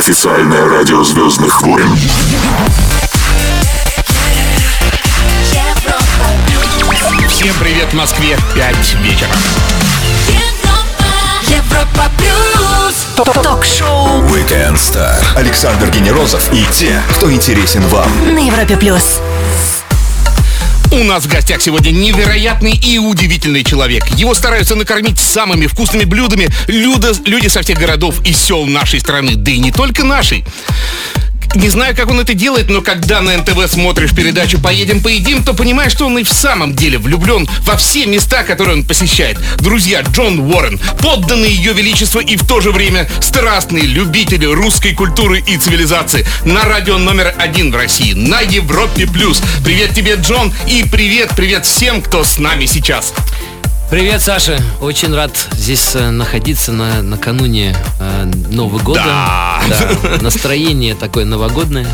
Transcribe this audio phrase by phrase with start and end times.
[0.00, 1.86] Официальное радио Звездных войн.
[7.28, 9.28] Всем привет в Москве, 5 вечера.
[11.42, 13.08] Европа плюс.
[13.42, 15.22] Ток-шоу Weekend Star.
[15.36, 18.08] Александр Генерозов и те, кто интересен вам.
[18.34, 19.20] на Европе плюс.
[20.92, 24.06] У нас в гостях сегодня невероятный и удивительный человек.
[24.08, 29.36] Его стараются накормить самыми вкусными блюдами люди, люди со всех городов и сел нашей страны,
[29.36, 30.44] да и не только нашей.
[31.56, 35.52] Не знаю, как он это делает, но когда на НТВ смотришь передачу «Поедем, поедим», то
[35.52, 39.36] понимаешь, что он и в самом деле влюблен во все места, которые он посещает.
[39.58, 45.42] Друзья, Джон Уоррен, подданный ее величества и в то же время страстный любитель русской культуры
[45.44, 46.24] и цивилизации.
[46.44, 49.08] На радио номер один в России, на Европе+.
[49.08, 49.42] плюс.
[49.64, 53.12] Привет тебе, Джон, и привет-привет всем, кто с нами сейчас.
[53.90, 54.56] Привет, Саша.
[54.80, 59.02] Очень рад здесь э, находиться на, накануне э, Нового года.
[59.04, 59.60] Да.
[59.68, 61.86] Да, Настроение такое новогодное.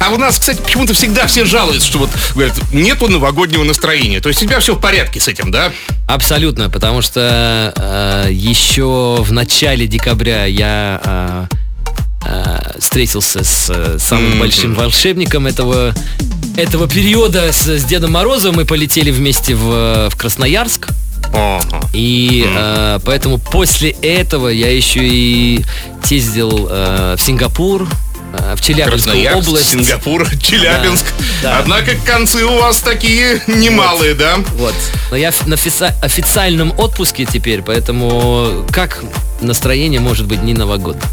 [0.00, 4.20] А у нас, кстати, почему-то всегда все жалуются, что вот, говорят, нету новогоднего настроения.
[4.20, 5.72] То есть у тебя все в порядке с этим, да?
[6.06, 11.46] Абсолютно, потому что э, еще в начале декабря я э,
[12.26, 14.38] э, встретился с э, самым Мгм.
[14.38, 15.92] большим волшебником этого,
[16.56, 18.54] этого периода с, с Дедом Морозом.
[18.54, 20.88] Мы полетели вместе в, в Красноярск.
[21.32, 21.80] Ага.
[21.92, 25.64] И э, поэтому после этого я еще и
[26.04, 27.86] съездил э, в Сингапур,
[28.32, 29.68] э, в Челябинскую Красноярск, область.
[29.70, 31.06] Сингапур, Челябинск.
[31.42, 31.58] Да.
[31.58, 34.38] Однако концы у вас такие немалые, да?
[34.56, 34.74] Вот.
[35.10, 39.02] Но я на официальном отпуске теперь, поэтому как
[39.40, 41.08] настроение может быть не новогодное?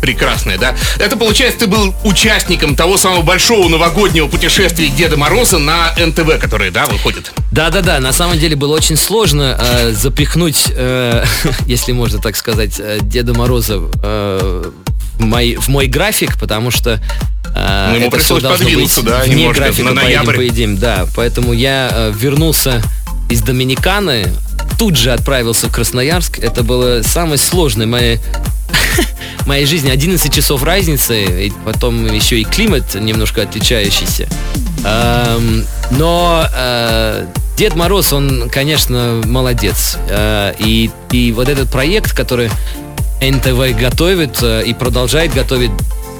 [0.00, 0.74] Прекрасное, да?
[0.98, 6.70] Это, получается, ты был участником того самого большого новогоднего путешествия Деда Мороза на НТВ, которое,
[6.70, 7.32] да, выходит?
[7.50, 11.24] Да-да-да, на самом деле было очень сложно э, запихнуть, э,
[11.66, 14.70] если можно так сказать, э, Деда Мороза э,
[15.18, 17.00] в, мой, в мой график, потому что
[17.54, 20.36] э, Ну, ему это пришлось должно подвинуться, быть да, вне графика на поедем, ноябрь.
[20.36, 21.06] поедим, да.
[21.16, 22.82] Поэтому я э, вернулся
[23.28, 24.32] из Доминиканы,
[24.78, 26.38] тут же отправился в Красноярск.
[26.38, 28.20] Это было самое сложное моей,
[29.46, 29.90] моей жизни.
[29.90, 34.28] 11 часов разницы, и потом еще и климат немножко отличающийся.
[34.84, 37.26] Эм, но э,
[37.56, 39.96] Дед Мороз, он, конечно, молодец.
[40.08, 42.50] Э, и, и вот этот проект, который
[43.20, 45.70] НТВ готовит э, и продолжает готовить,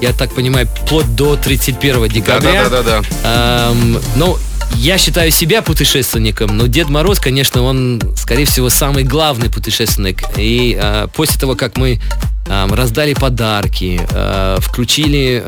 [0.01, 2.67] я так понимаю, вплоть до 31 декабря.
[2.69, 3.01] Да-да-да-да.
[3.23, 4.37] Эм, ну,
[4.75, 10.23] я считаю себя путешественником, но Дед Мороз, конечно, он, скорее всего, самый главный путешественник.
[10.37, 11.99] И э, после того, как мы
[12.47, 15.43] эм, раздали подарки, э, включили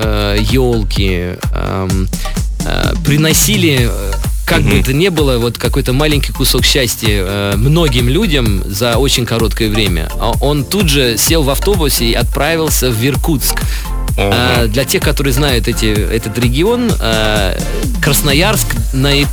[0.52, 1.38] елки,
[3.06, 4.12] приносили, э,
[4.46, 9.26] как бы это ни было, вот какой-то маленький кусок счастья э, многим людям за очень
[9.26, 13.62] короткое время, а он тут же сел в автобусе и отправился в Иркутск.
[14.22, 17.58] А, для тех, которые знают эти, этот регион, а,
[18.02, 19.28] Красноярск на, Ир-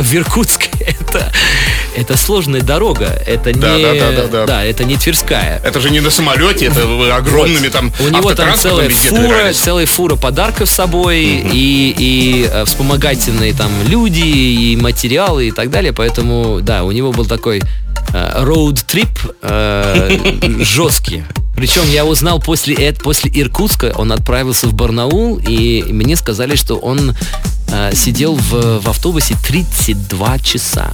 [0.00, 1.32] в Иркутск это,
[1.96, 3.06] это сложная дорога.
[3.26, 4.46] Это не, Да, да, да, да, да.
[4.46, 5.60] да, это не Тверская.
[5.64, 6.82] Это же не на самолете, это
[7.16, 12.64] огромными там У него там целая фура, целая фура подарков с собой и, и э,
[12.64, 15.92] вспомогательные там люди и материалы и так далее.
[15.92, 17.62] Поэтому, да, у него был такой
[18.12, 19.08] роуд-трип
[20.64, 21.24] жесткий.
[21.58, 26.76] Причем я узнал после, эт- после Иркутска, он отправился в Барнаул, и мне сказали, что
[26.76, 27.16] он
[27.72, 30.92] э, сидел в, в автобусе 32 часа.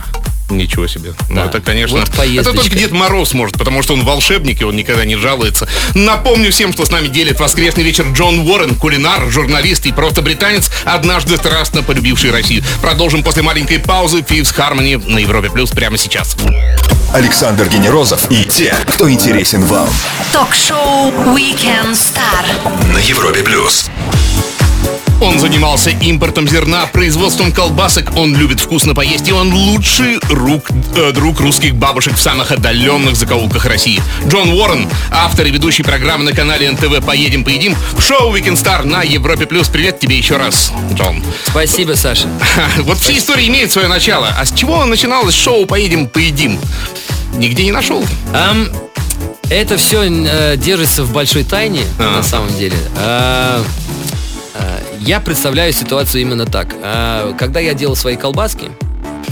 [0.51, 1.15] Ничего себе.
[1.29, 1.47] Ну, Да.
[1.47, 5.05] это, конечно, Вот это только Дед Мороз может, потому что он волшебник, и он никогда
[5.05, 5.69] не жалуется.
[5.95, 10.71] Напомню всем, что с нами делит воскресный вечер Джон Уоррен, кулинар, журналист и просто британец,
[10.85, 12.63] однажды страстно полюбивший Россию.
[12.83, 16.37] Продолжим после маленькой паузы Fifth Harmony на Европе Плюс прямо сейчас.
[17.15, 19.89] Александр Генерозов и те, кто интересен вам.
[20.55, 22.93] Ток-шоу Weekend Star.
[22.93, 23.91] На Европе плюс.
[25.21, 31.11] Он занимался импортом зерна, производством колбасок, он любит вкусно поесть, и он лучший рук, э,
[31.11, 34.01] друг русских бабушек в самых отдаленных закоулках России.
[34.29, 38.85] Джон Уоррен, автор и ведущий программы на канале НТВ «Поедем, поедим», в шоу Weekend Star
[38.85, 39.47] на Европе+.
[39.47, 39.69] плюс.
[39.69, 41.21] Привет тебе еще раз, Джон.
[41.47, 42.29] Спасибо, Саша.
[42.79, 44.29] Вот все истории имеют свое начало.
[44.39, 46.61] А с чего начиналось шоу «Поедем, поедим»?
[47.33, 48.05] Нигде не нашел.
[49.51, 52.17] Это все держится в большой тайне, А.
[52.17, 52.77] на самом деле.
[52.99, 53.63] А,
[54.55, 56.75] а, я представляю ситуацию именно так.
[56.83, 58.71] А, когда я делал свои колбаски,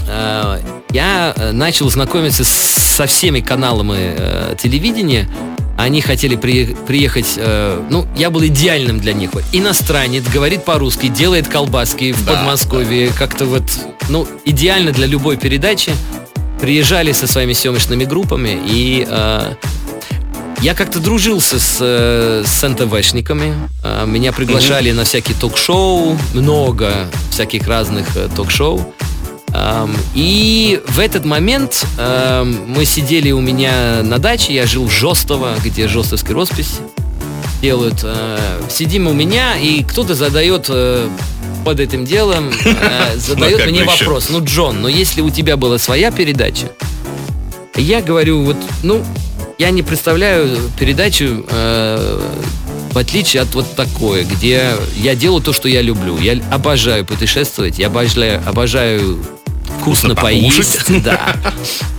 [0.08, 0.60] а,
[0.90, 5.26] я э, начал знакомиться со всеми каналами э, телевидения.
[5.78, 9.30] Они хотели при- приехать, э, ну, я был идеальным для них.
[9.52, 13.62] Иностранец, говорит по-русски, делает колбаски в Да, Подмосковье, как-то вот,
[14.10, 15.92] ну, идеально для любой передачи.
[16.60, 19.54] Приезжали со своими съемочными группами и э,
[20.62, 23.54] я как-то дружился с, э, с НТВшниками.
[23.82, 28.94] Э, Меня приглашали на всякие ток-шоу, много всяких разных э, ток-шоу.
[30.14, 35.88] И в этот момент мы сидели у меня на даче, я жил в Жостово, где
[35.88, 36.78] жестовская роспись
[37.62, 38.00] делают.
[38.02, 38.38] Э,
[38.70, 41.08] Сидим у меня, и кто-то задает э,
[41.64, 42.50] под этим делом,
[43.16, 44.28] задает как мне вопрос.
[44.30, 46.66] Ну, Джон, но если у тебя была своя передача,
[47.76, 49.02] я говорю, вот, ну,
[49.62, 52.20] я не представляю передачу э,
[52.90, 56.18] в отличие от вот такой, где я делаю то, что я люблю.
[56.18, 59.22] Я обожаю путешествовать, я обожаю, обожаю
[59.62, 61.02] вкусно, Вкусно поесть.
[61.04, 61.36] Да.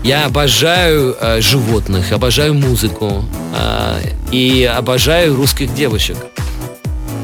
[0.04, 3.24] Я обожаю э, животных, обожаю музыку
[3.56, 6.18] э, и обожаю русских девушек.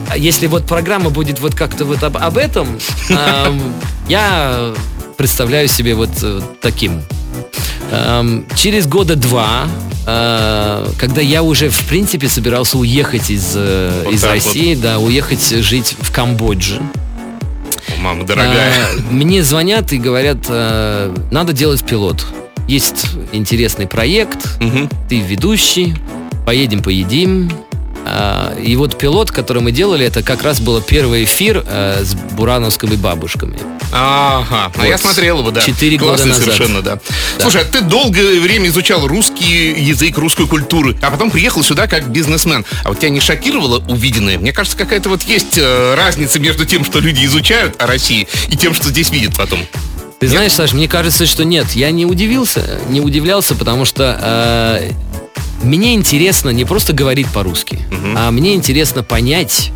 [0.10, 3.74] А Если вот программа будет вот как-то вот об, об этом, эм,
[4.08, 4.74] я
[5.18, 7.02] представляю себе вот э, таким.
[7.92, 9.99] Эм, через года два, э,
[10.98, 15.96] когда я уже в принципе собирался уехать из, э, Вот из России, да, уехать жить
[16.00, 16.82] в Камбодже.
[18.00, 18.74] Мама дорогая.
[18.98, 22.26] А, Мне звонят и говорят, э, надо делать пилот.
[22.68, 24.90] Есть интересный проект, Мгм.
[25.10, 25.96] ты ведущий,
[26.46, 27.52] поедем поедим.
[28.06, 32.14] А, И вот пилот, который мы делали, это как раз был первый эфир э, с
[32.14, 33.60] бурановскими бабушками.
[33.92, 34.86] Ага, а Вот.
[34.88, 35.62] я смотрел его, да.
[35.62, 36.44] Четыре года назад.
[36.44, 36.96] совершенно, да.
[36.96, 37.44] Да.
[37.44, 42.08] Слушай, а ты долгое время изучал русский язык, русскую культуру, а потом приехал сюда как
[42.10, 42.66] бизнесмен.
[42.84, 44.38] А вот тебя не шокировало увиденное?
[44.38, 48.56] Мне кажется, какая-то вот есть э, разница между тем, что люди изучают о России, и
[48.58, 49.60] тем, что здесь видят потом.
[50.20, 51.72] Ты знаешь, Саш, мне кажется, что нет.
[51.72, 54.92] Я не удивился, не удивлялся, потому что э,
[55.64, 57.80] мне интересно не просто говорить по-русски,
[58.16, 59.72] а мне интересно понять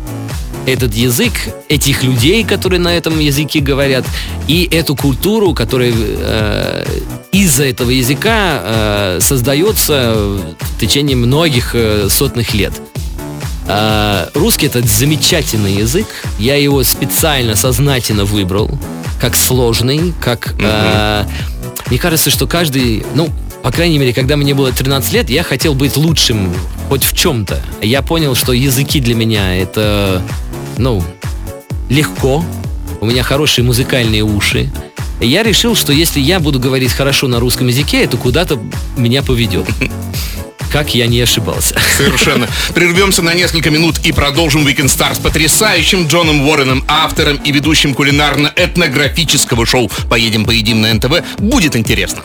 [0.66, 1.32] этот язык,
[1.68, 4.06] этих людей, которые на этом языке говорят,
[4.48, 6.84] и эту культуру, которая э,
[7.32, 12.72] из-за этого языка э, создается в течение многих э, сотных лет.
[13.66, 16.06] А, Русский это замечательный язык.
[16.38, 18.70] Я его специально, сознательно выбрал
[19.20, 20.54] как сложный, как...
[20.62, 21.26] а,
[21.86, 23.30] Мне кажется, что каждый, ну,
[23.64, 26.54] по крайней мере, когда мне было 13 лет, я хотел быть лучшим
[26.90, 27.62] хоть в чем-то.
[27.80, 30.20] Я понял, что языки для меня это,
[30.76, 31.02] ну,
[31.88, 32.44] легко.
[33.00, 34.70] У меня хорошие музыкальные уши.
[35.18, 38.60] И я решил, что если я буду говорить хорошо на русском языке, это куда-то
[38.98, 39.66] меня поведет.
[40.70, 41.80] Как я не ошибался.
[41.96, 42.46] Совершенно.
[42.74, 47.94] Прервемся на несколько минут и продолжим Weekend Star с потрясающим Джоном Уорреном, автором и ведущим
[47.94, 51.22] кулинарно-этнографического шоу «Поедем, поедим» на НТВ.
[51.38, 52.24] Будет интересно.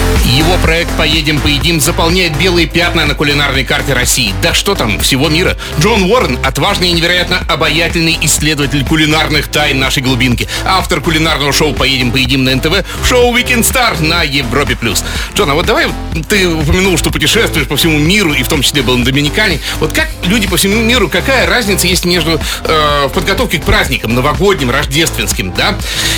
[0.25, 4.33] Его проект «Поедем, поедим» заполняет белые пятна на кулинарной карте России.
[4.41, 5.57] Да что там, всего мира.
[5.79, 10.47] Джон Уоррен– отважный и невероятно обаятельный исследователь кулинарных тайн нашей глубинки.
[10.65, 14.75] Автор кулинарного шоу «Поедем, поедим» на НТВ, шоу «Weekend Star» на Европе+.
[14.75, 15.03] плюс.
[15.35, 15.87] Джон, а вот давай,
[16.29, 19.59] ты упомянул, что путешествуешь по всему миру, и в том числе был на Доминикане.
[19.79, 24.15] Вот как люди по всему миру, какая разница есть между э, в подготовке к праздникам,
[24.15, 25.75] новогодним, рождественским, да?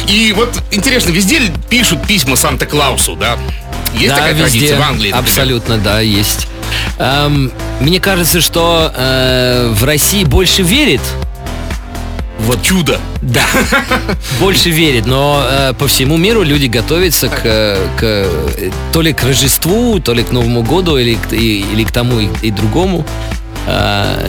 [0.07, 3.37] И вот интересно, везде пишут письма Санта-Клаусу, да?
[3.93, 4.49] Есть да, такая везде.
[4.59, 5.09] традиция в Англии?
[5.11, 5.19] например?
[5.29, 6.47] Абсолютно, да, есть.
[6.97, 11.01] Эм, мне кажется, что э, в России больше верит.
[12.39, 12.99] Вот чудо.
[13.21, 13.43] Да,
[14.39, 19.13] больше верит, но э, по всему миру люди готовятся к, э, к, э, то ли
[19.13, 23.05] к Рождеству, то ли к Новому году, или, и- или к тому и, и другому.
[23.67, 24.27] Э,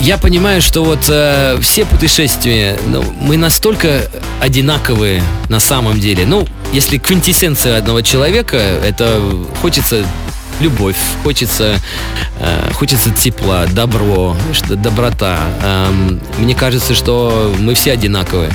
[0.00, 6.24] я понимаю, что вот э, все путешествия, ну, мы настолько одинаковые на самом деле.
[6.26, 9.20] Ну, если квинтэссенция одного человека, это
[9.60, 10.04] хочется
[10.60, 11.76] любовь, хочется,
[12.38, 15.38] э, хочется тепла, добро, что, доброта.
[15.62, 18.50] Эм, мне кажется, что мы все одинаковые.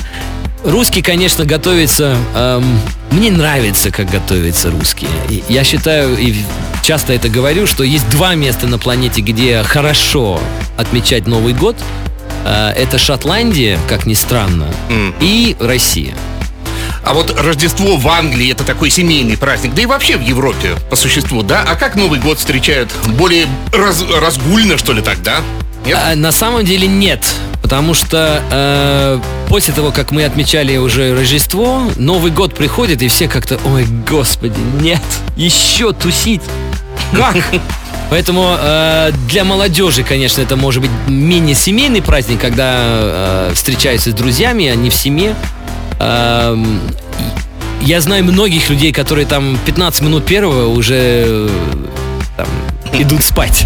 [0.64, 2.16] Русский, конечно, готовится.
[2.34, 2.64] эм,
[3.12, 5.06] мне нравится, как готовится русский.
[5.28, 6.34] И Я считаю и
[6.82, 10.40] часто это говорю, что есть два места на планете, где хорошо
[10.76, 11.76] отмечать Новый год.
[12.44, 15.14] Э, Это Шотландия, как ни странно, М.
[15.20, 16.14] и Россия.
[17.04, 20.96] А вот Рождество в Англии это такой семейный праздник, да и вообще в Европе по
[20.96, 21.64] существу, да?
[21.68, 22.90] А как Новый год встречают?
[23.16, 25.36] Более раз- разгульно, что ли, так, да?
[25.86, 25.98] Нет?
[26.02, 27.24] А, на самом деле нет,
[27.62, 33.28] потому что э, после того, как мы отмечали уже Рождество, Новый год приходит, и все
[33.28, 35.02] как-то, ой, господи, нет,
[35.36, 36.42] еще тусить.
[37.12, 37.36] Как?
[38.10, 44.66] Поэтому э, для молодежи, конечно, это может быть мини-семейный праздник, когда э, встречаются с друзьями,
[44.66, 45.34] они в семье.
[45.98, 51.48] И я знаю многих людей, которые там 15 минут первого уже э,
[52.36, 52.46] там,
[52.92, 53.64] идут спать.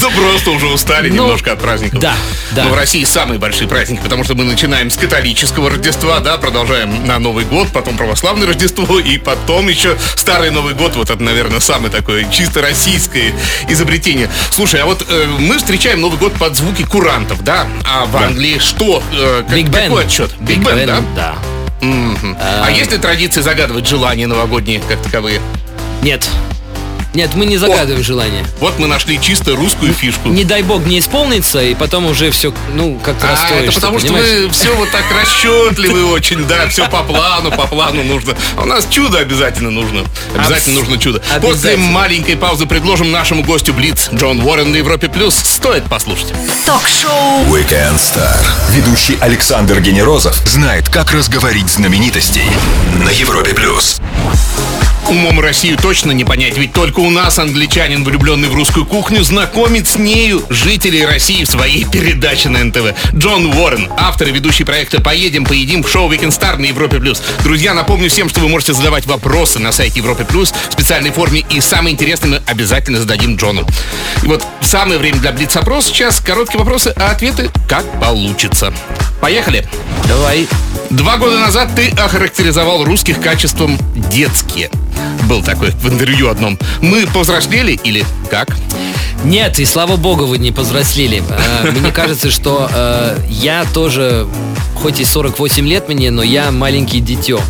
[0.00, 2.00] Ну, просто уже устали Ну, немножко от праздников.
[2.00, 2.14] да,
[2.52, 2.64] да.
[2.64, 7.06] Но в России самые большие праздники, потому что мы начинаем с католического Рождества, да, продолжаем
[7.06, 10.96] на Новый год, потом православное Рождество, и потом еще Старый Новый год.
[10.96, 13.32] Вот это, наверное, самое такое чисто российское
[13.68, 14.28] изобретение.
[14.50, 17.66] Слушай, а вот э, мы встречаем Новый год под звуки курантов, да?
[17.84, 19.02] А в Англии что?
[19.12, 19.82] Э, как- Биг Бен.
[19.88, 20.30] какой отчет?
[20.40, 21.00] Биг Бен, да?
[21.16, 21.34] Да.
[22.64, 25.40] А есть ли традиции загадывать желания новогодние, как таковые?
[26.02, 26.28] Нет.
[27.14, 28.44] Нет, мы не загадываем желание.
[28.60, 30.28] Вот мы нашли чисто русскую фишку.
[30.28, 34.08] Не дай бог не исполнится, и потом уже все, ну, как-то А, это потому что
[34.08, 34.44] понимаешь?
[34.44, 38.34] вы все вот так расчетливы очень, да, все по плану, по плану нужно.
[38.56, 40.04] А у нас чудо обязательно нужно.
[40.34, 41.22] Обязательно нужно чудо.
[41.40, 45.34] После маленькой паузы предложим нашему гостю Блиц Джон Уоррен на Европе Плюс.
[45.34, 46.32] Стоит послушать.
[46.64, 48.36] Ток-шоу Weekend Star.
[48.70, 52.46] Ведущий Александр Генерозов знает, как разговорить знаменитостей
[53.04, 54.00] на Европе плюс.
[55.12, 59.86] Умом Россию точно не понять, ведь только у нас англичанин, влюбленный в русскую кухню, знакомит
[59.86, 62.94] с нею жителей России в своей передаче на НТВ.
[63.14, 66.98] Джон Уоррен, автор и ведущий проекта «Поедем, поедим» в шоу Weekend Star на Европе+.
[66.98, 67.22] плюс.
[67.44, 71.44] Друзья, напомню всем, что вы можете задавать вопросы на сайте Европе+, плюс в специальной форме,
[71.50, 73.66] и самые интересные мы обязательно зададим Джону.
[74.22, 75.88] И вот самое время для Блиц-опрос.
[75.88, 78.72] Сейчас короткие вопросы, а ответы как получится.
[79.20, 79.68] Поехали!
[80.08, 80.48] Давай.
[80.88, 84.70] Два года назад ты охарактеризовал русских качеством детские.
[85.32, 86.58] Был такой в интервью одном.
[86.82, 88.54] Мы повзрослели или как?
[89.24, 91.22] Нет, и слава богу, вы не повзрослели.
[91.62, 94.26] Э, Мне кажется, что э, я тоже,
[94.74, 97.40] хоть и 48 лет мне, но я маленький дитё.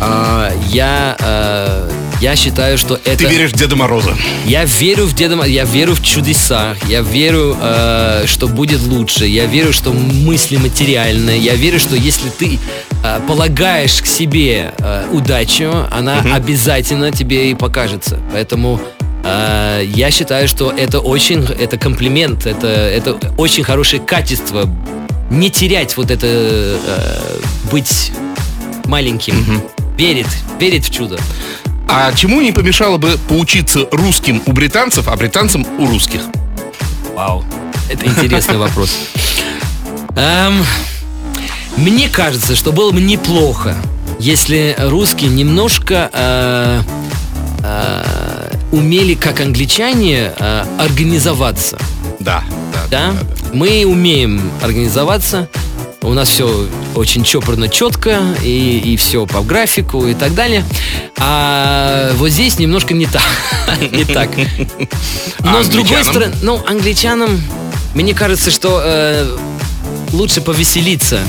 [0.00, 3.16] А, Я, э, я считаю, что это...
[3.18, 4.16] Ты веришь в Деда Мороза?
[4.46, 9.26] Я верю в Деда Мороза, я верю в чудеса, я верю, э, что будет лучше,
[9.26, 12.58] я верю, что мысли материальные, я верю, что если ты
[13.02, 18.18] э, полагаешь к себе э, удачу, она обязательно тебе и покажется.
[18.32, 18.80] Поэтому
[19.24, 24.68] э, я считаю, что это очень, это комплимент, это, это очень хорошее качество.
[25.28, 26.78] Не терять вот это, э,
[27.70, 28.12] быть
[28.86, 29.62] маленьким.
[29.96, 30.26] Верит,
[30.60, 31.18] верит в чудо.
[31.88, 36.20] А чему не помешало бы поучиться русским у британцев, а британцам у русских?
[37.14, 37.44] Вау.
[37.88, 38.96] Это интересный вопрос.
[40.16, 40.64] Эм,
[41.76, 43.76] мне кажется, что было бы неплохо,
[44.18, 46.82] если русские немножко э,
[47.62, 51.78] э, умели, как англичане, э, организоваться.
[52.18, 52.80] Да, да.
[52.90, 53.14] Да?
[53.52, 55.48] Мы умеем организоваться.
[56.06, 60.64] У нас все очень чопорно, четко, и, и все по графику и так далее.
[61.18, 63.22] А вот здесь немножко не так.
[63.90, 64.30] Не так.
[65.40, 67.42] Но А с другой стороны, ну, англичанам,
[67.94, 69.36] мне кажется, что э,
[70.12, 71.20] лучше повеселиться.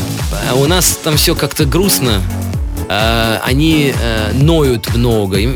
[0.47, 2.21] А У нас там все как-то грустно.
[2.89, 5.37] А, Они э, ноют много.
[5.39, 5.49] Я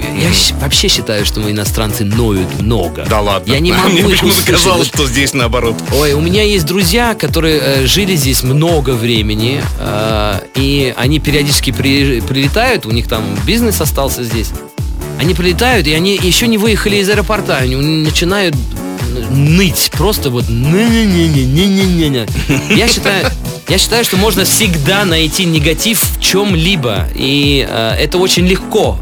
[0.60, 3.06] вообще считаю, что мы иностранцы ноют много.
[3.10, 3.52] Да ладно.
[3.52, 5.76] Я не могу Мне почему-то казалось, что здесь наоборот.
[5.94, 11.72] Ой, у меня есть друзья, которые э, жили здесь много времени, э, и они периодически
[11.72, 14.50] при- прилетают, у них там бизнес остался здесь.
[15.20, 18.56] Они прилетают, и они еще не выехали из аэропорта, они начинают
[19.30, 22.26] ныть, просто вот не-не-не-не-не-не-не.
[22.76, 23.30] Я считаю,
[23.72, 29.00] я считаю, что можно всегда найти негатив в чем-либо, и э, это очень легко.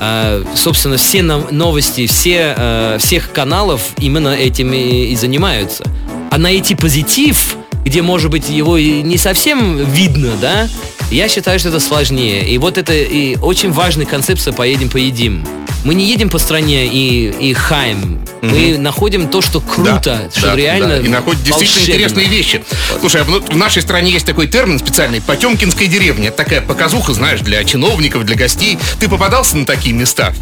[0.00, 5.84] А, собственно, все новости, все, э, всех каналов именно этим и, и занимаются.
[6.30, 10.66] А найти позитив, где, может быть, его не совсем видно, да,
[11.10, 12.48] я считаю, что это сложнее.
[12.48, 15.46] И вот это и очень важная концепция «поедем, поедим».
[15.84, 18.18] Мы не едем по стране и, и хаем.
[18.50, 20.98] Мы находим то, что круто, Да, что да, реально да.
[20.98, 21.92] И находят действительно волшебно.
[21.92, 22.64] интересные вещи.
[23.00, 26.28] Слушай, а в, нашей стране есть такой термин специальный «Потемкинская деревня».
[26.28, 28.78] Это такая показуха, знаешь, для чиновников, для гостей.
[29.00, 30.32] Ты попадался на такие места?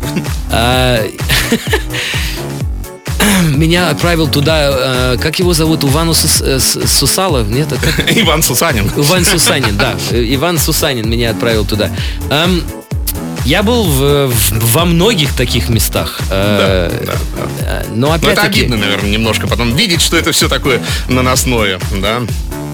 [0.51, 1.05] А,
[3.49, 7.69] Меня отправил туда, э, как его зовут, Иван Сус- э, Сусалов, нет?
[7.73, 8.13] А как?
[8.17, 8.91] Иван Сусанин.
[8.97, 9.95] Иван Сусанин, да.
[10.11, 11.91] Э, Иван Сусанин меня отправил туда.
[12.31, 12.63] Эм,
[13.45, 16.19] Я был в- в- во многих таких местах.
[16.31, 17.49] Э, Да, да, да.
[17.67, 18.61] э, Но Ну, это опять-таки...
[18.61, 19.47] обидно, наверное, немножко.
[19.47, 22.23] Потом видеть, что это все такое наносное, да?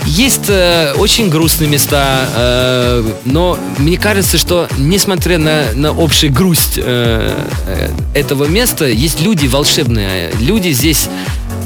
[0.07, 6.75] Есть э, очень грустные места, э, но мне кажется, что несмотря на, на общую грусть
[6.79, 7.35] э,
[7.67, 10.33] э, этого места, есть люди волшебные.
[10.41, 11.09] Люди здесь...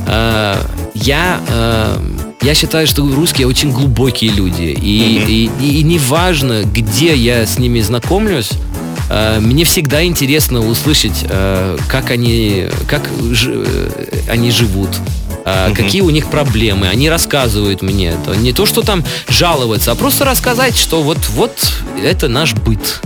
[0.08, 0.56] э,
[0.94, 1.40] я...
[1.49, 1.96] э,
[2.42, 4.76] я считаю, что русские очень глубокие люди.
[4.78, 8.50] И, и, и, не важно, где я с ними знакомлюсь,
[9.40, 14.90] мне всегда интересно услышать, э, как они, как жи- э, они живут.
[15.46, 16.88] А, какие у них проблемы.
[16.88, 18.34] Они рассказывают мне это.
[18.34, 21.54] Не то, что там жаловаться, а просто рассказать, что вот, вот
[22.02, 23.00] это наш быт.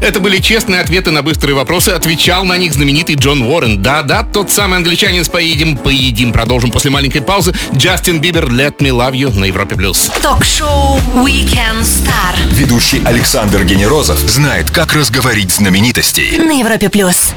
[0.00, 1.90] Это были честные ответы на быстрые вопросы.
[1.90, 3.82] Отвечал на них знаменитый Джон Уоррен.
[3.82, 6.32] Да-да, тот самый англичанин с «Поедем, поедим».
[6.32, 7.54] Продолжим после маленькой паузы.
[7.74, 9.74] Джастин Бибер «Let me love you» на Европе+.
[9.76, 10.10] плюс.
[10.22, 16.38] Ток-шоу Weekend Star Ведущий Александр Генерозов знает, как разговорить знаменитостей.
[16.38, 17.32] на Европе плюс.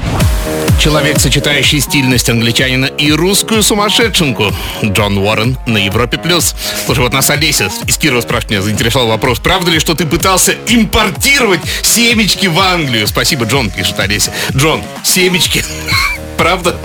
[0.80, 4.52] Человек, сочетающий стильность англичанина и русскую сумасшедшенку.
[4.84, 6.18] Джон Уоррен на Европе+.
[6.18, 6.54] плюс.
[6.86, 9.40] Слушай, вот нас Олеся из Кирова спрашивает, меня заинтересовал вопрос.
[9.40, 13.06] Правда ли, что ты пытался импортировать семечки в Англию?
[13.06, 14.32] Спасибо, Джон, пишет Олеся.
[14.54, 15.64] Джон, семечки.
[16.36, 16.76] Правда?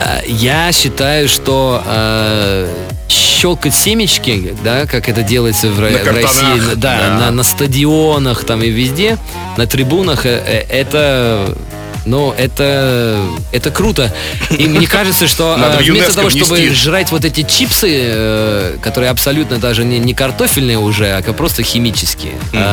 [0.00, 2.68] А, Я считаю, что э,
[3.08, 7.18] щелкать семечки, да, как это делается в, На в России, да, да.
[7.18, 9.18] На, на стадионах там и везде,
[9.56, 11.56] на трибунах, э, э, это
[12.04, 13.20] ну, это,
[13.52, 14.14] это круто.
[14.56, 16.74] И мне кажется, что Надо в вместо того, чтобы внести.
[16.74, 22.32] жрать вот эти чипсы, э, которые абсолютно даже не, не картофельные уже, а просто химические,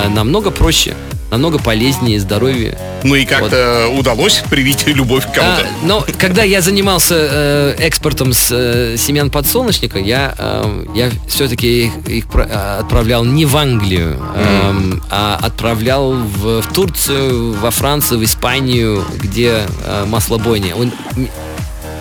[0.10, 0.96] намного проще,
[1.36, 2.77] намного полезнее, здоровее.
[3.04, 5.68] Ну и как-то удалось привить любовь к А, кому-то.
[5.84, 11.92] но когда я занимался э, экспортом с э, семян подсолнечника, я, э, я все-таки их,
[12.08, 18.24] их а, отправлял не в Англию, эм, а отправлял в, в Турцию, во Францию, в
[18.24, 20.74] Испанию, где э, маслобойня.
[20.75, 20.94] Он-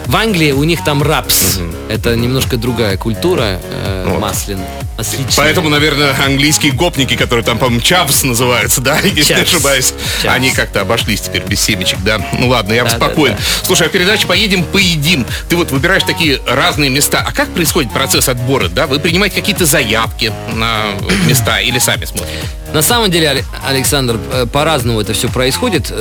[0.06, 1.58] в Англии у них там рапс.
[1.88, 4.20] Это немножко другая культура э, Вот.
[4.20, 4.66] масляная.
[4.96, 5.32] масличная.
[5.36, 9.42] Поэтому, наверное, английские гопники, которые там, по-моему, чавс называются, да, если не Чавс.
[9.42, 10.34] ошибаюсь, Чавс.
[10.34, 12.20] они как-то обошлись теперь без семечек, да.
[12.38, 13.34] Ну ладно, я Да, спокоен.
[13.34, 15.26] да, Слушай, а передача «Поедем, поедим».
[15.48, 17.24] Ты вот выбираешь такие разные места.
[17.26, 18.86] А как происходит процесс отбора, да?
[18.86, 20.86] Вы принимаете какие-то заявки на
[21.26, 22.38] места или сами смотрите?
[22.72, 25.92] На самом деле, Але- Александр, э, по-разному это все происходит.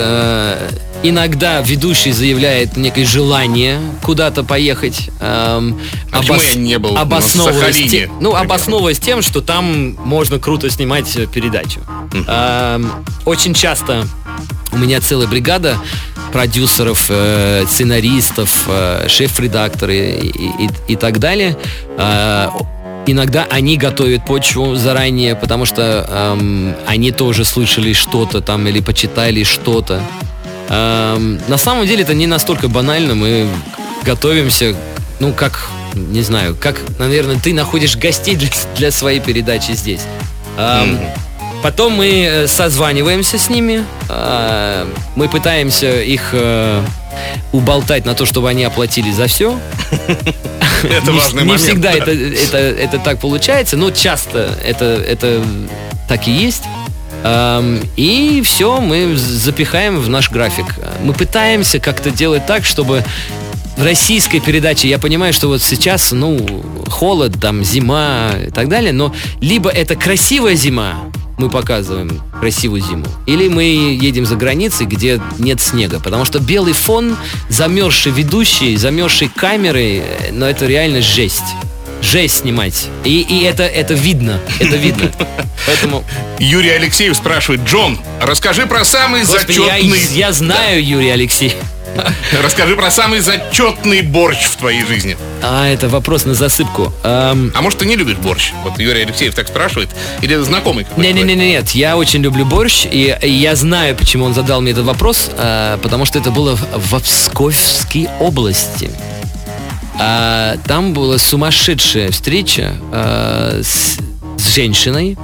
[1.05, 5.09] Иногда ведущий заявляет некое желание куда-то поехать.
[5.19, 5.77] эм,
[6.11, 8.41] А почему я не был на обосновываясь Сахалине, те- ну, например?
[8.45, 11.81] обосновываясь тем, что там можно круто снимать передачу.
[12.27, 12.89] Эм,
[13.25, 14.07] Очень часто
[14.71, 15.77] у меня целая бригада
[16.31, 20.27] продюсеров, э, сценаристов, э, шеф-редакторы и,
[20.65, 21.57] и- и так далее.
[21.97, 22.47] Э,
[23.05, 29.43] Иногда они готовят почву заранее, потому что эм, они тоже слышали что-то там или почитали
[29.43, 30.01] что-то.
[30.69, 33.15] Эм, на самом деле это не настолько банально.
[33.15, 33.49] Мы
[34.03, 34.75] готовимся,
[35.19, 40.01] ну как, не знаю, как, наверное, ты находишь гостей для, для своей передачи здесь.
[40.57, 40.99] Эм,
[41.63, 46.83] Потом мы э, созваниваемся с ними, э, мы пытаемся их э,
[47.53, 49.57] уболтать на то, чтобы они оплатили за все.
[50.83, 51.61] Это не, важный не момент.
[51.61, 52.11] всегда да.
[52.59, 55.41] это, так получается, но часто это
[56.09, 56.63] так и есть.
[57.23, 60.65] Эм, и все, мы запихаем в наш график.
[61.01, 63.03] Мы пытаемся как-то делать так, чтобы
[63.77, 66.37] в российской передаче, я понимаю, что вот сейчас, ну,
[66.89, 70.95] холод, там, зима и так далее, но либо это красивая зима,
[71.37, 76.73] мы показываем красивую зиму, или мы едем за границей, где нет снега, потому что белый
[76.73, 77.15] фон,
[77.49, 81.41] замерзший ведущий, замерзший камерой, э, ну, это реально жесть.
[82.03, 82.87] Жесть снимать.
[83.05, 85.11] И, и это, это видно, это видно.
[85.65, 86.03] Поэтому,
[86.37, 90.17] Юрий Алексеев спрашивает, Джон, расскажи про самый господи, я, зачетный...
[90.17, 91.55] я знаю, Юрий Алексей.
[92.43, 95.15] Расскажи про самый зачетный борщ в твоей жизни.
[95.41, 96.91] А, это вопрос на засыпку.
[97.03, 98.51] Эм, А может, ты не любишь борщ?
[98.63, 99.89] Вот Юрий Алексеев так спрашивает.
[100.21, 101.07] Или это знакомый какой-то?
[101.07, 104.61] Не, не, не, не, нет, я очень люблю борщ, и, я знаю, почему он задал
[104.61, 108.89] мне этот вопрос, а, потому что это было в, в Псковской области.
[109.99, 113.97] А, там была сумасшедшая встреча а, с,
[114.37, 115.17] с женщиной,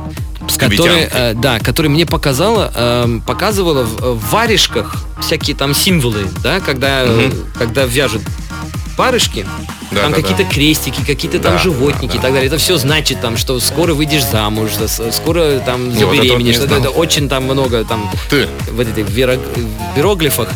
[0.58, 6.60] которая, а, да, которая мне показала, а, показывала в, в варежках всякие там символы, да,
[6.60, 8.22] когда, э, когда вяжут
[8.98, 9.46] варежки,
[9.92, 10.50] Да, там да, какие-то да.
[10.50, 12.48] крестики, какие-то там Да, животники да, и так далее.
[12.48, 14.72] Это все значит там, что скоро выйдешь замуж,
[15.12, 16.58] скоро там вот это вот забеременеешь.
[16.58, 16.80] не Это, знал.
[16.80, 18.48] это очень там много там ты.
[18.72, 19.40] в этих веро-
[19.96, 20.50] иероглифах.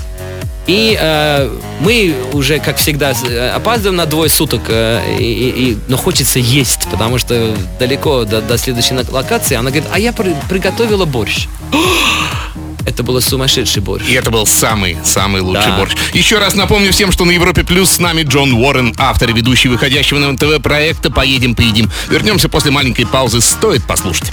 [0.65, 1.49] И э,
[1.81, 5.23] мы уже, как всегда, э, опаздываем на двое суток, э, и,
[5.71, 9.55] и- но хочется есть, потому что далеко до, до следующей локации.
[9.55, 11.47] Она говорит, а я при- приготовила борщ.
[12.85, 14.03] Это было сумасшедший борщ.
[14.09, 15.77] И это был самый-самый лучший Да.
[15.77, 15.93] борщ.
[16.13, 19.69] Еще раз напомню всем, что на Европе Плюс с нами Джон Уоррен, автор и ведущий
[19.69, 21.89] выходящего на НТВ проекта «Поедем, поедим».
[22.09, 23.39] Вернемся после маленькой паузы.
[23.39, 24.31] Стоит послушать.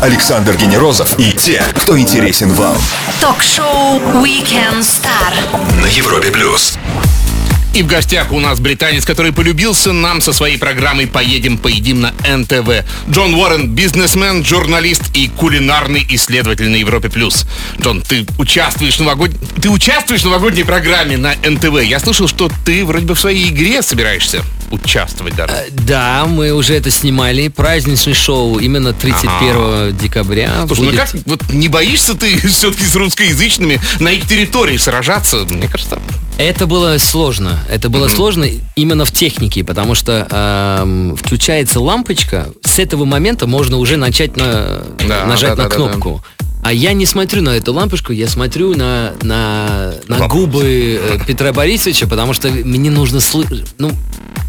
[0.00, 2.76] Александр Генерозов и те, кто интересен вам.
[3.20, 5.80] Ток-шоу Weekend Star.
[5.80, 6.78] На Европе плюс.
[7.72, 12.12] И в гостях у нас британец, который полюбился нам со своей программой «Поедем, поедим» на
[12.26, 12.86] НТВ.
[13.10, 17.08] Джон Уоррен, бизнесмен, журналист и кулинарный исследователь на Европе+.
[17.08, 17.46] плюс.
[17.80, 19.30] Джон, ты участвуешь в новогод...
[19.60, 21.82] ты участвуешь в новогодней программе на НТВ.
[21.82, 24.42] Я слышал, что ты вроде бы в своей игре собираешься.
[24.70, 25.52] Участвовать даже.
[25.52, 27.48] Э, Да, мы уже это снимали.
[27.48, 30.50] Праздничный шоу именно 31 декабря.
[30.66, 31.00] Слушай, ну будет.
[31.00, 35.38] как, вот не боишься ты все-таки с русскоязычными на их территории сражаться?
[35.48, 35.98] Мне кажется,
[36.38, 37.58] Это было сложно.
[37.70, 42.48] Это было сложно именно в технике, потому что эм, включается лампочка.
[42.64, 46.24] С этого момента можно уже начать на, Да, нажать да, на да, да, кнопку.
[46.66, 51.52] А я не смотрю на эту лампочку, я смотрю на, на, на губы э, Петра
[51.52, 53.72] Борисовича, потому что мне нужно слышать.
[53.78, 53.92] Ну,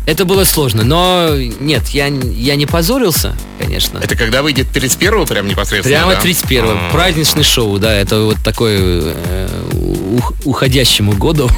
[0.08, 4.00] это было сложно, но нет, я, я не позорился, конечно.
[4.00, 6.28] это когда выйдет 31 прям непосредственно, Прямо да?
[6.28, 6.72] 31-го.
[6.72, 6.92] А.
[6.92, 9.48] Праздничный шоу, да, это вот такой э,
[10.16, 11.52] ух- уходящему году.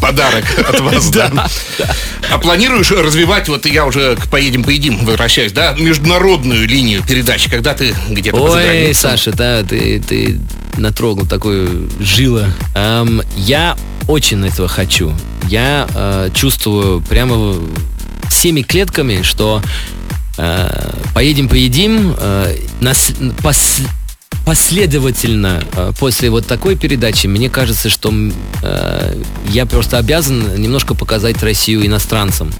[0.00, 1.48] Подарок от вас, да.
[2.30, 7.74] А планируешь развивать, вот я уже к «Поедем, поедим» возвращаюсь, да, международную линию передач, когда
[7.74, 8.94] ты где-то Ой?
[8.94, 10.38] Саша, да, ты, ты
[10.76, 12.46] натрогал такую жило.
[13.36, 13.76] Я
[14.08, 15.12] очень этого хочу.
[15.48, 17.56] Я э, чувствую прямо
[18.28, 19.62] всеми клетками, что
[20.38, 23.10] э, поедем, поедим, э, нас-
[23.42, 23.82] пос-
[24.50, 28.12] последовательно э, после вот такой передачи, мне кажется, что
[28.64, 32.50] э, я просто обязан немножко показать Россию иностранцам.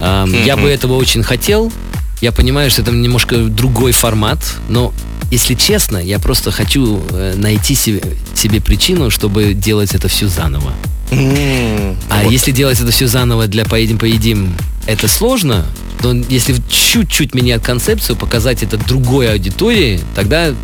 [0.00, 1.72] Эм, Я бы этого очень хотел.
[2.20, 4.94] Я понимаю, что это немножко другой формат, но
[5.32, 8.00] если честно, я просто хочу э, найти себе,
[8.36, 10.72] себе причину, чтобы делать это все заново.
[11.10, 12.30] М, А вот.
[12.30, 14.54] если делать это все заново для поедем поедим,
[14.86, 15.66] это сложно.
[16.00, 20.54] То если чуть-чуть менять концепцию, показать это другой аудитории, тогда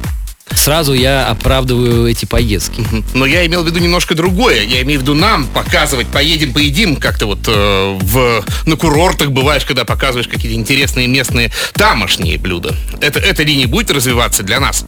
[0.55, 2.85] сразу я оправдываю эти поездки.
[3.15, 4.63] Но я имел в виду немножко другое.
[4.63, 9.65] Я имею в виду нам показывать, поедем, поедим, как-то вот э, в, на курортах бываешь,
[9.65, 12.75] когда показываешь какие-то интересные местные тамошние блюда.
[13.01, 14.85] Это, эта линия будет развиваться для нас?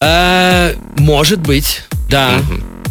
[0.00, 2.40] А, может быть, да.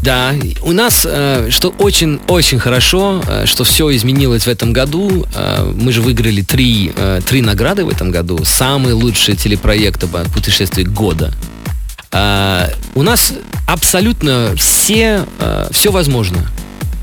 [0.02, 5.26] Да, у нас, э, что очень-очень хорошо, э, что все изменилось в этом году.
[5.76, 6.92] Мы же выиграли три,
[7.26, 8.44] три награды в этом году.
[8.44, 11.34] Самый лучший телепроект об путешествии года.
[12.14, 13.34] А, у нас
[13.68, 16.46] абсолютно все, э, все возможно.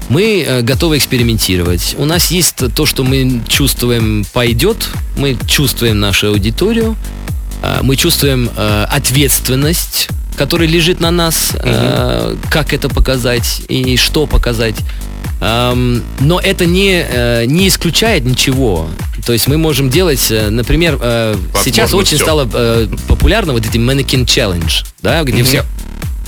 [0.09, 1.95] Мы э, готовы экспериментировать.
[1.99, 4.89] У нас есть то, что мы чувствуем пойдет.
[5.17, 6.97] Мы чувствуем нашу аудиторию.
[7.63, 14.27] э, Мы чувствуем э, ответственность, которая лежит на нас, э, как это показать и что
[14.27, 14.77] показать.
[15.41, 18.89] Эм, но это не, э, не исключает ничего.
[19.31, 22.25] То есть мы можем делать, э, например, э, сейчас очень всё.
[22.25, 25.65] стало э, популярно вот эти mannequin challenge, да, где все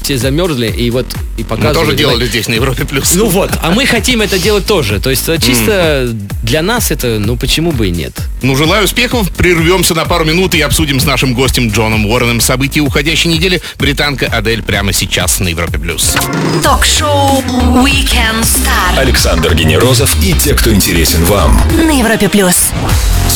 [0.03, 1.79] все замерзли и вот и Мы показывают.
[1.79, 3.15] тоже делали здесь на Европе плюс.
[3.15, 5.01] Ну вот, а мы хотим это делать тоже.
[5.01, 6.09] То есть э, чисто
[6.43, 8.13] для нас это, ну почему бы и нет?
[8.43, 9.31] Ну, желаю успехов.
[9.33, 13.61] Прервемся на пару минут и обсудим с нашим гостем Джоном Уорреном события уходящей недели.
[13.79, 16.15] Британка Адель прямо сейчас на Европе плюс.
[16.63, 17.43] Ток-шоу
[17.85, 21.61] Weekend Star Александр Генерозов и те, кто интересен вам.
[21.77, 22.71] на Европе плюс.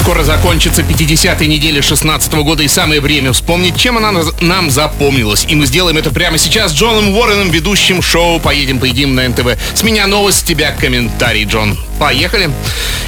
[0.07, 5.45] Скоро закончится 50-я неделя 16 года, и самое время вспомнить, чем она нам запомнилась.
[5.49, 9.59] И мы сделаем это прямо сейчас с Джоном Уорреном, ведущим шоу «Поедем, поедим» на НТВ.
[9.75, 11.77] С меня новость, с тебя комментарий, Джон.
[11.99, 12.53] Поехали.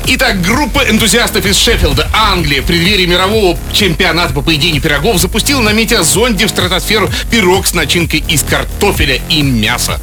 [0.06, 5.72] Итак, группа энтузиастов из Шеффилда, Англия, в преддверии мирового чемпионата по поедению пирогов запустила на
[5.72, 10.00] метеозонде в стратосферу пирог с начинкой из картофеля и мяса.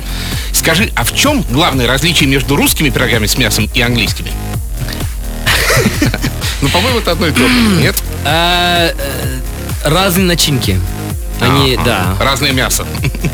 [0.53, 4.31] Скажи, а в чем главное различие между русскими пирогами с мясом и английскими?
[6.61, 7.95] Ну, по-моему, это одно и то же, нет?
[8.23, 9.39] А, э,
[9.83, 10.79] разные начинки.
[11.41, 12.85] Они, да, Разное мясо.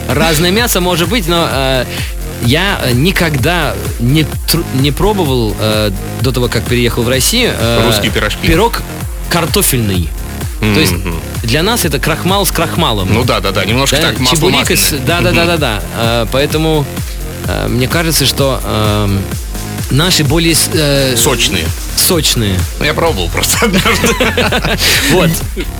[0.09, 1.85] разное мясо может быть, но э,
[2.43, 7.53] я э, никогда не, тру- не пробовал э, до того, как переехал в Россию.
[7.57, 8.47] э, Русские пирожки.
[8.47, 8.81] Пирог
[9.29, 10.09] картофельный.
[10.59, 10.93] То есть
[11.43, 13.11] для нас это крахмал с крахмалом.
[13.11, 15.83] Ну да, да, да, немножко Да, так масло чебурека с- Да, да, да, да, да.
[15.95, 16.85] А, Поэтому
[17.47, 19.21] а, мне кажется, что эм,
[19.89, 21.65] наши более э, Сочные.
[22.01, 22.59] Сочные.
[22.79, 24.07] Ну, я пробовал просто однажды.
[25.11, 25.29] Вот.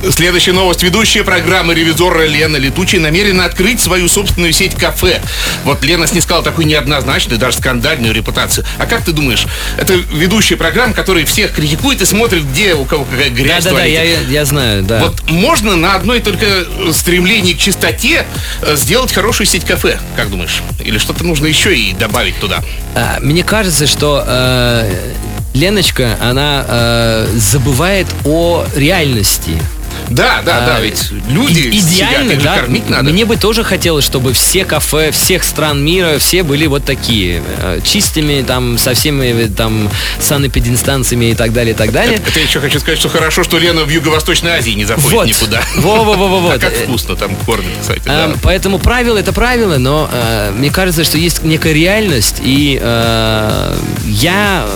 [0.10, 0.84] Следующая новость.
[0.84, 5.21] Ведущая программы ревизора Лена Летучая намерена открыть свою собственную сеть кафе.
[5.63, 8.65] Вот Лена снискала такую неоднозначную, даже скандальную репутацию.
[8.77, 9.45] А как ты думаешь,
[9.77, 13.77] это ведущая программа, которая всех критикует и смотрит, где у кого какая грязь да, да,
[13.77, 14.03] творится?
[14.03, 14.99] я, я знаю, да.
[14.99, 18.25] Вот можно на одной только стремлении к чистоте
[18.62, 20.62] э, сделать хорошую сеть кафе, как думаешь?
[20.79, 22.63] Или что-то нужно еще и добавить туда?
[22.95, 25.13] А, Мне кажется, что э,
[25.53, 29.61] Леночка, она э, забывает о реальности.
[30.09, 32.55] Да, да, да, А, ведь люди и- идеально, сидят, да.
[32.57, 33.11] кормить надо.
[33.11, 37.79] Мне бы тоже хотелось, чтобы все кафе всех стран мира все были вот такие э,
[37.83, 42.17] чистыми, там со всеми э, там санэпидинстанциями и так далее, и так далее.
[42.25, 45.27] Это я еще хочу сказать, что хорошо, что Лена в Юго-Восточной Азии не заходит Вот.
[45.27, 45.61] никуда.
[45.75, 46.55] Во-во-во-во-вот.
[46.55, 48.35] А как вкусно там кормят, кстати, А, да.
[48.43, 54.67] Поэтому правило это правило, но э, мне кажется, что есть некая реальность, и э, я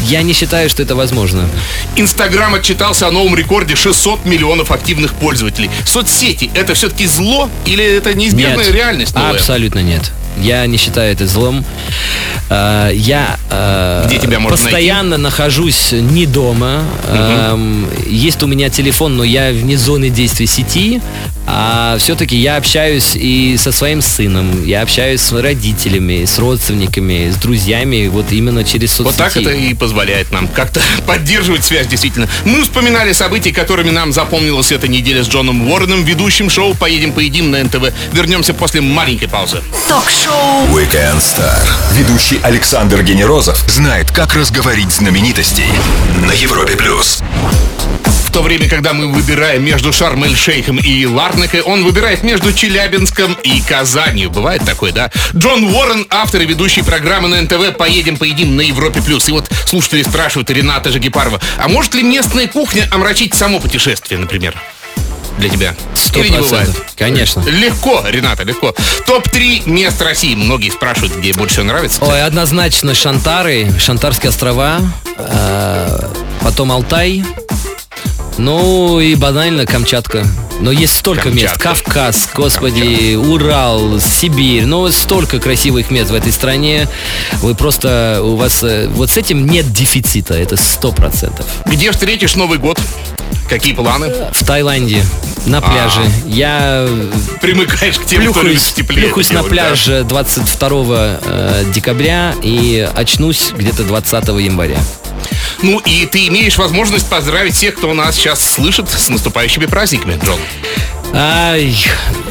[0.00, 1.48] Я не считаю, что это возможно.
[1.96, 5.70] Инстаграм отчитался о новом рекорде 600 миллионов активных пользователей.
[5.84, 9.32] Соцсети— это все-таки зло или это неизбежная Нет, реальность новая?
[9.32, 10.12] Абсолютно нет.
[10.38, 11.64] Я не считаю это злом.
[12.50, 16.84] Э, Я э, Где тебя можно постоянно нахожусь не дома.
[17.08, 21.00] Эм, Есть у меня телефон, но я вне зоны действия сети.
[21.46, 27.36] А все-таки я общаюсь и со своим сыном, я общаюсь с родителями, с родственниками, с
[27.36, 29.04] друзьями, вот именно через соцсети.
[29.04, 32.28] Вот так это и позволяет нам как-то поддерживать связь, действительно.
[32.44, 37.50] Мы вспоминали события, которыми нам запомнилась эта неделя с Джоном Уорреном, ведущим шоу «Поедем, поедим»
[37.50, 37.92] на НТВ.
[38.12, 39.62] Вернемся после маленькой паузы.
[39.88, 41.66] Ток-шоу Weekend Star.
[41.92, 45.68] Ведущий Александр Генерозов знает, как разговорить знаменитостей
[46.26, 46.76] на Европе+.
[46.76, 47.22] плюс.
[48.36, 53.62] В то время, когда мы выбираем между Шарм-эль-Шейхом и Ларнакой, он выбирает между Челябинском и
[53.62, 54.30] Казанью.
[54.30, 55.10] Бывает такое, да?
[55.34, 59.00] Джон Уоррен, автор и ведущий программы на НТВ «Поедем, поедим» на Европе+.
[59.00, 59.26] плюс.
[59.30, 64.54] И вот слушатели спрашивают Рената Жагипарова, а может ли местная кухня омрачить само путешествие, например?
[65.38, 65.74] Для тебя.
[65.94, 66.84] Сто процентов.
[66.94, 67.40] Конечно.
[67.40, 68.74] Легко, Рената, легко.
[69.06, 70.34] Топ-3 мест России.
[70.34, 72.04] Многие спрашивают, где больше всего нравится.
[72.04, 74.82] Ой, однозначно Шантары, Шантарские острова,
[75.16, 76.08] э,
[76.42, 77.24] потом Алтай,
[78.38, 80.26] ну и банально Камчатка.
[80.60, 81.58] Но есть столько мест.
[81.58, 81.92] Камчатка.
[81.92, 84.64] Кавказ, господи, Урал, Сибирь.
[84.64, 86.88] Ну, столько красивых мест в этой стране.
[87.42, 91.46] Вы просто, у вас, э, вот с этим нет дефицита, это сто процентов.
[91.66, 92.80] Где встретишь Новый год?
[93.48, 94.12] Какие планы?
[94.32, 95.04] В Таиланде,
[95.46, 96.00] на пляже.
[96.26, 96.88] Я
[97.40, 99.04] Примыкаешь к тем, кто любит плюхаюсь, теплее.
[99.04, 99.48] плюхаюсь на да?
[99.48, 100.70] пляже 22
[101.22, 104.78] э, декабря и очнусь где-то 20 января.
[105.62, 110.38] Ну и ты имеешь возможность поздравить всех, кто нас сейчас слышит с наступающими праздниками, Джон.
[111.14, 111.74] Ай,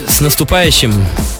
[0.07, 0.93] с наступающим,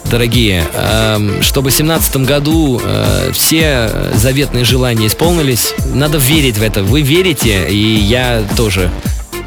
[0.06, 0.66] дорогие.
[0.74, 6.84] Эм, чтобы в 2017 году э, все заветные желания исполнились, надо верить в это.
[6.84, 8.90] Вы верите, и я тоже.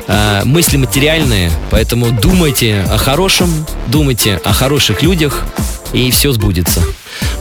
[0.06, 3.50] Э, мысли материальные, поэтому думайте о хорошем,
[3.88, 5.44] думайте о хороших людях,
[5.92, 6.82] и все сбудется.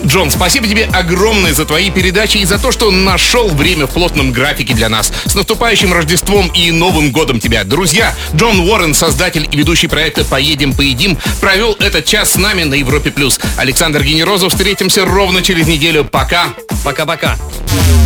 [0.05, 4.31] Джон, спасибо тебе огромное за твои передачи и за то, что нашел время в плотном
[4.31, 5.11] графике для нас.
[5.25, 7.63] С наступающим Рождеством и Новым годом тебя.
[7.63, 12.75] Друзья, Джон Уоррен, создатель и ведущий проекта «Поедем, поедим», провел этот час с нами на
[12.75, 13.11] Европе+.
[13.11, 13.39] плюс.
[13.57, 14.51] Александр Генерозов.
[14.51, 16.05] Встретимся ровно через неделю.
[16.05, 16.47] Пока.
[16.83, 17.35] Пока-пока.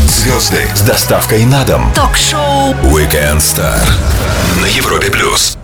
[0.08, 1.92] Звезды с доставкой на дом.
[1.94, 3.82] Ток-шоу Weekend Star
[4.62, 5.10] на Европе+.
[5.10, 5.58] плюс.